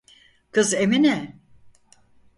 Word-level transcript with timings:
Kız 0.51 0.73
Emine… 0.73 1.39